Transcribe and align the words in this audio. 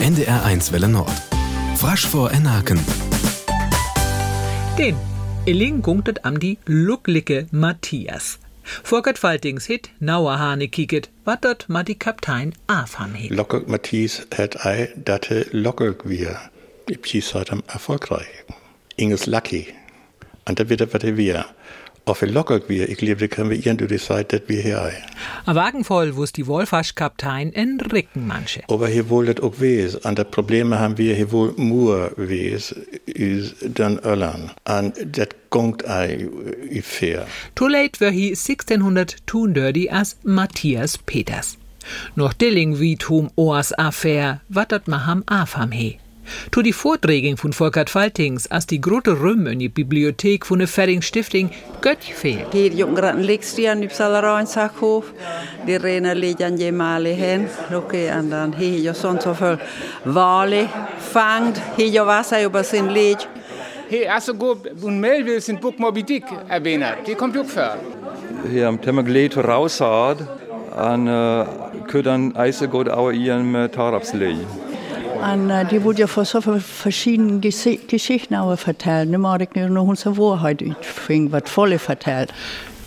NDR1 0.00 0.70
Welle 0.70 0.88
Nord. 0.88 1.10
Frasch 1.76 2.06
vor 2.06 2.30
Enaken. 2.30 2.78
Den 4.78 4.96
Illing 5.44 5.82
gunktet 5.82 6.24
am 6.24 6.38
die 6.38 6.58
Lucklicke 6.66 7.48
Matthias. 7.50 8.38
Vorgert 8.62 9.18
Faltings 9.18 9.66
hit 9.66 9.90
nauer 9.98 10.38
Hane 10.38 10.68
kieket, 10.68 11.10
wat 11.24 11.44
dort 11.44 11.68
ma 11.68 11.82
die 11.82 11.98
Kaptein 11.98 12.54
afam 12.68 13.14
hit. 13.14 13.30
Lockig 13.30 13.66
Matthias 13.66 14.22
het 14.36 14.64
ei 14.64 14.88
datte 14.94 15.46
lockig 15.50 16.04
wir. 16.04 16.38
Ich 16.88 17.02
pies 17.02 17.34
am 17.34 17.62
erfolgreich. 17.66 18.28
Inges 18.96 19.26
Lucky. 19.26 19.66
Und 20.48 20.60
da 20.60 20.68
wird 20.68 20.80
er, 20.80 20.94
er 20.94 21.16
wir. 21.16 21.44
Auf 22.08 22.22
lockig 22.22 22.70
wir, 22.70 22.88
ich 22.88 22.96
glaube, 22.96 23.28
können 23.28 23.50
wir 23.50 23.58
die 23.58 23.98
Zeit, 23.98 24.32
dass 24.32 24.40
wir 24.46 24.62
hier 24.62 24.80
ei. 24.82 24.94
A 25.44 25.54
Wagen 25.54 25.84
voll 25.84 26.16
wo's 26.16 26.32
die 26.32 26.46
Wohlfasch-Kaptein 26.46 27.52
en 27.52 27.78
Ricken 27.80 28.26
manche. 28.26 28.62
Aber 28.68 28.88
hier 28.88 29.10
wohl 29.10 29.26
das 29.26 29.42
auch 29.42 29.60
wes. 29.60 29.94
Und 29.94 30.18
das 30.18 30.30
Probleme 30.30 30.78
haben 30.78 30.96
wir 30.96 31.14
hier 31.14 31.30
wohl 31.32 31.52
nur 31.58 32.12
wes, 32.16 32.74
is 33.04 33.54
dann 33.62 33.98
Öllern. 33.98 34.52
Und 34.64 34.94
das 35.18 35.28
gongt 35.50 35.86
ei 35.86 36.26
i 36.70 36.80
fair. 36.80 37.26
Too 37.54 37.68
late 37.68 38.00
wär 38.00 38.10
hi 38.10 38.28
1632 38.30 39.92
as 39.92 40.16
Matthias 40.22 40.96
Peters. 40.96 41.58
Noch 42.16 42.32
Dilling 42.32 42.80
wie 42.80 42.96
tum 42.96 43.30
oas 43.36 43.74
Affair, 43.74 44.40
wat 44.48 44.72
dat 44.72 44.88
ma 44.88 45.04
ham 45.04 45.24
afam 45.26 45.72
he. 45.72 45.98
Tu 46.50 46.62
die 46.62 46.72
Vorträge 46.72 47.36
von 47.36 47.52
Volkert 47.52 47.90
Faltings 47.90 48.50
as 48.50 48.66
die 48.66 48.80
grote 48.80 49.20
Rüm 49.20 49.46
in 49.46 49.58
die 49.58 49.68
Bibliothek 49.68 50.46
von 50.46 50.58
der 50.58 50.68
Ferring 50.68 51.02
Stiftung 51.02 51.50
gött 51.80 52.02
fehl. 52.02 52.46
Hier 52.52 52.72
jongeren 52.72 53.22
lekstian 53.22 53.84
op 53.84 53.92
Salaroin 53.92 54.46
Sakhof. 54.46 55.12
Die 55.66 55.76
rena 55.76 56.12
lejan 56.12 56.56
je 56.56 56.72
mali 56.72 57.14
hen. 57.14 57.48
Oké, 57.74 58.06
en 58.06 58.30
dan 58.30 58.54
hier 58.54 58.80
je 58.80 58.94
sånt 58.94 59.22
zoveel 59.22 59.58
wali 60.04 60.68
fangt. 61.12 61.60
Hier 61.76 61.90
je 61.90 62.04
wasa 62.04 62.42
über 62.42 62.64
sin 62.64 62.92
lej. 62.92 63.16
Hey, 63.88 64.06
also 64.06 64.34
go 64.34 64.56
un 64.82 65.00
Melville 65.00 65.40
sind 65.40 65.60
Book 65.60 65.78
Moby 65.78 66.02
Dick 66.02 66.24
erwähnt. 66.48 67.06
Die 67.06 67.14
kommt 67.14 67.38
auch 67.38 67.46
vor. 67.46 67.76
Hier 68.50 68.68
am 68.68 68.80
Temmergleet 68.80 69.36
raushaad 69.36 70.18
an 70.76 71.08
uh, 71.08 71.46
kødden 71.86 72.36
eisegod 72.36 72.88
over 72.88 73.12
i 73.12 73.28
en 73.28 73.50
med 73.50 73.68
tarapslee. 73.68 74.36
Und 75.20 75.50
äh, 75.50 75.64
die 75.64 75.82
wurde 75.82 76.00
ja 76.00 76.06
von 76.06 76.24
so 76.24 76.40
verschiedenen 76.40 77.40
Geschichten 77.40 78.34
auch 78.34 78.50
erzählt. 78.50 79.08
Nicht 79.08 79.18
mal 79.18 79.40
ich 79.42 79.54
noch 79.54 79.84
unsere 79.84 80.16
Wahrheit 80.16 80.62
fing, 80.80 81.32
was 81.32 81.50
volle 81.50 81.78
vertellt. 81.78 82.32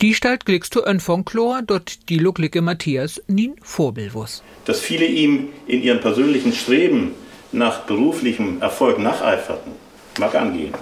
Die 0.00 0.14
stellt 0.14 0.46
glickst 0.46 0.74
du 0.74 0.82
von 1.00 1.24
Chlor, 1.24 1.60
dort 1.62 2.08
die 2.08 2.18
Lucklicke 2.18 2.62
Matthias 2.62 3.20
nien 3.26 3.56
Vorbild 3.62 4.14
wuss. 4.14 4.42
dass 4.64 4.80
viele 4.80 5.04
ihm 5.04 5.48
in 5.66 5.82
ihrem 5.82 6.00
persönlichen 6.00 6.52
Streben 6.52 7.14
nach 7.52 7.80
beruflichem 7.80 8.62
Erfolg 8.62 8.98
nacheiferten, 8.98 9.72
mag 10.18 10.34
angehen. 10.34 10.72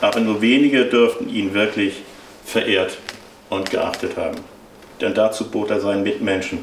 Aber 0.00 0.20
nur 0.20 0.40
wenige 0.40 0.86
dürften 0.86 1.28
ihn 1.28 1.52
wirklich 1.54 2.02
verehrt 2.44 2.98
und 3.50 3.70
geachtet 3.70 4.16
haben. 4.16 4.38
Denn 5.00 5.14
dazu 5.14 5.50
bot 5.50 5.70
er 5.70 5.80
seinen 5.80 6.02
Mitmenschen, 6.02 6.60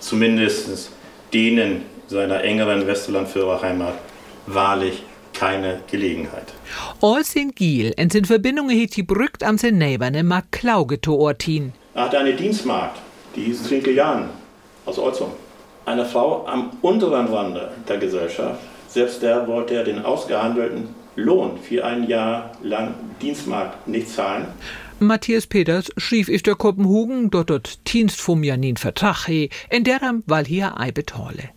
zumindest 0.00 0.90
denen 1.32 1.82
seiner 2.08 2.42
engeren 2.44 2.86
Westerlandführerheimat, 2.86 3.94
wahrlich 4.46 5.02
keine 5.32 5.80
Gelegenheit. 5.90 6.54
All 7.00 7.24
sin 7.24 7.52
Giel 7.54 7.92
en 7.96 8.10
sin 8.10 8.24
Verbindungen 8.24 8.76
hit 8.76 8.96
die 8.96 9.02
Brückt 9.02 9.42
am 9.42 9.58
sin 9.58 9.78
Näberne 9.78 10.22
mag 10.22 10.50
Klauge 10.50 11.00
to 11.00 11.14
Ortin. 11.16 11.72
Er 11.94 12.04
hatte 12.04 12.18
eine 12.18 12.34
Dienstmagd, 12.34 13.00
die 13.34 13.42
hieß 13.42 13.64
Trinke 13.64 13.92
Jan 13.92 14.30
aus 14.86 14.98
Olzum. 14.98 15.32
Eine 15.84 16.04
Frau 16.04 16.46
am 16.46 16.70
unteren 16.82 17.26
Rande 17.26 17.70
der 17.88 17.98
Gesellschaft. 17.98 18.60
Selbst 18.88 19.22
der 19.22 19.46
wollte 19.46 19.74
er 19.74 19.84
den 19.84 20.04
ausgehandelten 20.04 20.88
Lohn 21.16 21.58
für 21.58 21.84
ein 21.84 22.08
Jahr 22.08 22.52
lang 22.62 22.94
Dienstmarkt 23.20 23.86
nicht 23.86 24.08
zahlen. 24.08 24.46
Matthias 24.98 25.46
Peters 25.46 25.92
schrieb 25.98 26.28
ich 26.28 26.42
der 26.42 26.54
Kopenhagen, 26.54 27.30
dort 27.30 27.50
dort 27.50 27.92
Dienst 27.92 28.20
vom 28.20 28.42
Janin 28.42 28.78
Vertrag 28.78 29.26
he, 29.26 29.50
en 29.68 29.84
deram 29.84 30.22
weil 30.26 30.46
hier 30.46 30.80
ei 30.80 30.90
betale. 30.90 31.55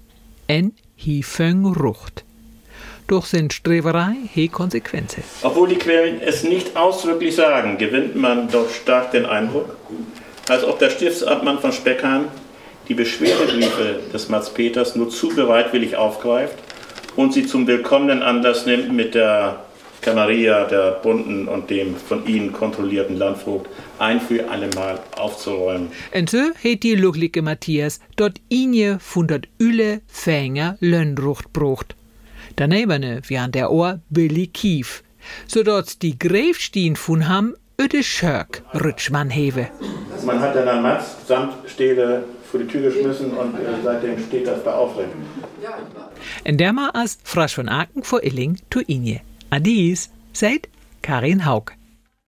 En 0.50 0.74
föng 1.22 1.64
rucht. 1.76 2.24
Doch 3.08 3.26
sind 3.28 3.54
Streberei 3.54 4.16
he 4.34 4.48
Konsequenzen. 4.48 5.24
Obwohl 5.44 5.68
die 5.70 5.76
Quellen 5.76 6.22
es 6.22 6.44
nicht 6.44 6.76
ausdrücklich 6.76 7.36
sagen, 7.36 7.78
gewinnt 7.78 8.16
man 8.16 8.50
doch 8.50 8.68
stark 8.72 9.12
den 9.12 9.28
Eindruck, 9.28 9.78
als 10.48 10.64
ob 10.64 10.80
der 10.80 10.90
Stiftsamtmann 10.90 11.60
von 11.60 11.72
Speckhahn 11.72 12.26
die 12.88 12.96
Beschwerdebriefe 12.96 14.00
des 14.12 14.30
Mats 14.30 14.52
Peters 14.52 14.96
nur 14.96 15.12
zu 15.12 15.30
bereitwillig 15.30 15.96
aufgreift 15.96 16.58
und 17.16 17.32
sie 17.32 17.46
zum 17.46 17.68
willkommenen 17.68 18.24
Anlass 18.24 18.66
nimmt, 18.66 18.92
mit 18.92 19.14
der 19.14 19.66
Canaria, 20.02 20.66
der 20.66 20.92
Bunden 21.04 21.48
und 21.48 21.70
dem 21.70 21.96
von 21.96 22.26
ihnen 22.26 22.52
kontrollierten 22.54 23.18
Landvogt 23.18 23.68
ein 24.00 24.22
für 24.22 24.50
allemal 24.50 25.00
aufzuräumen. 25.18 25.92
En 26.12 26.28
so 26.28 26.52
het 26.62 26.84
die 26.84 26.96
Lucklicke 26.96 27.42
Matthias 27.42 28.00
dort 28.16 28.40
inje 28.48 28.98
von 29.00 29.28
dort 29.28 29.48
Üle 29.60 30.02
Fänger 30.08 30.78
Lönnrucht 30.80 31.52
brucht. 31.54 31.96
Danebene 32.56 33.22
wie 33.28 33.38
an 33.38 33.52
der 33.52 33.72
Ohr 33.72 34.00
Billy 34.10 34.48
Kief, 34.48 35.04
so 35.48 35.64
dort 35.64 36.02
die 36.02 36.18
Gräfstien 36.18 36.96
von 36.96 37.28
ham 37.28 37.56
öde 37.80 38.04
Schörk 38.04 38.64
Rütschmann 38.74 39.30
hewe. 39.30 39.68
Man 40.26 40.40
hat 40.40 40.56
dann 40.56 40.68
an 40.68 40.82
Mats 40.82 41.16
samt 41.28 41.54
Stele 41.70 42.24
vor 42.52 42.60
die 42.60 42.68
Tür 42.68 42.82
geschmissen 42.82 43.32
und 43.32 43.56
äh, 43.56 43.60
seitdem 43.84 44.18
steht 44.20 44.48
das 44.48 44.64
da 44.64 44.74
aufrecht. 44.74 45.10
En 46.44 46.58
der 46.58 46.74
ma 46.74 46.90
as 46.94 47.18
Frasch 47.24 47.56
von 47.56 47.70
Aken 47.70 48.04
vor 48.04 48.24
Illing 48.24 48.58
tu 48.70 48.80
inje. 48.88 49.22
Adies, 49.52 50.10
seid 50.32 50.70
Karin 51.02 51.46
Haug. 51.46 51.72